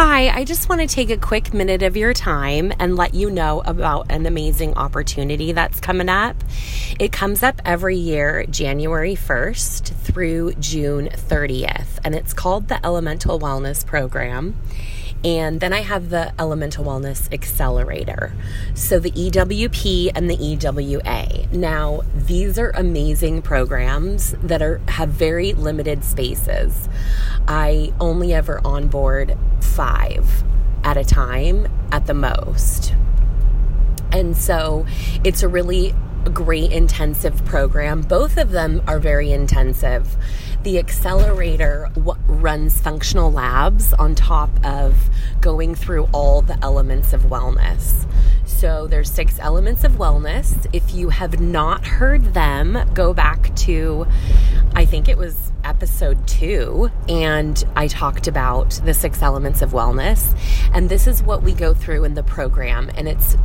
[0.00, 3.30] Hi, I just want to take a quick minute of your time and let you
[3.32, 6.36] know about an amazing opportunity that's coming up.
[7.00, 13.40] It comes up every year, January 1st through June 30th, and it's called the Elemental
[13.40, 14.56] Wellness Program.
[15.24, 18.32] And then I have the Elemental Wellness Accelerator.
[18.74, 21.48] So the EWP and the EWA.
[21.52, 26.88] Now, these are amazing programs that are have very limited spaces.
[27.48, 30.44] I only ever onboard five
[30.84, 32.94] at a time at the most.
[34.12, 34.86] And so
[35.24, 35.94] it's a really
[36.32, 38.02] great intensive program.
[38.02, 40.16] Both of them are very intensive.
[40.68, 45.08] The accelerator w- runs functional labs on top of
[45.40, 48.06] going through all the elements of wellness.
[48.44, 50.66] So there's six elements of wellness.
[50.74, 54.06] If you have not heard them, go back to
[54.74, 60.38] I think it was episode 2 and I talked about the six elements of wellness
[60.74, 63.38] and this is what we go through in the program and it's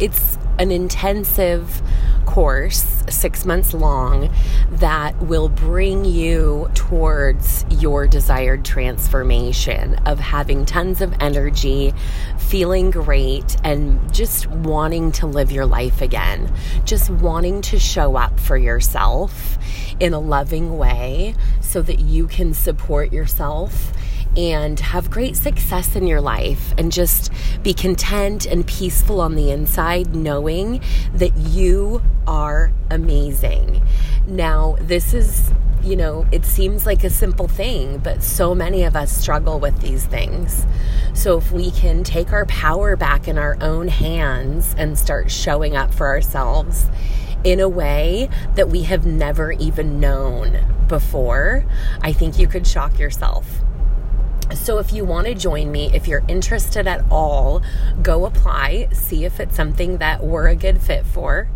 [0.00, 1.80] it's an intensive
[2.26, 4.32] course, six months long,
[4.70, 11.92] that will bring you towards your desired transformation of having tons of energy,
[12.38, 16.52] feeling great, and just wanting to live your life again.
[16.84, 19.58] Just wanting to show up for yourself
[19.98, 23.92] in a loving way so that you can support yourself
[24.36, 29.50] and have great success in your life and just be content and peaceful on the
[29.50, 30.80] inside, knowing
[31.14, 33.82] that you are amazing.
[34.26, 35.50] Now, this is,
[35.82, 39.80] you know, it seems like a simple thing, but so many of us struggle with
[39.80, 40.66] these things.
[41.12, 45.76] So, if we can take our power back in our own hands and start showing
[45.76, 46.88] up for ourselves
[47.42, 51.64] in a way that we have never even known before,
[52.02, 53.62] I think you could shock yourself.
[54.54, 57.62] So, if you want to join me, if you're interested at all,
[58.02, 61.48] go apply, see if it's something that we're a good fit for.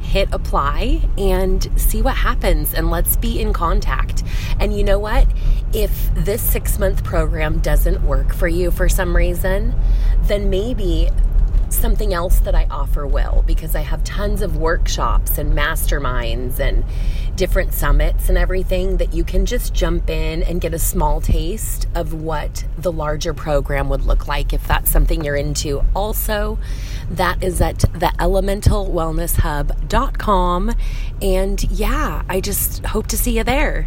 [0.00, 2.72] hit apply, and see what happens.
[2.72, 4.22] And let's be in contact.
[4.58, 5.26] And you know what?
[5.74, 9.74] If this six month program doesn't work for you for some reason,
[10.22, 11.10] then maybe
[11.72, 16.84] something else that I offer will because I have tons of workshops and masterminds and
[17.36, 21.86] different summits and everything that you can just jump in and get a small taste
[21.94, 25.84] of what the larger program would look like if that's something you're into.
[25.94, 26.58] Also,
[27.10, 30.72] that is at the elementalwellnesshub.com.
[31.22, 33.86] And yeah, I just hope to see you there.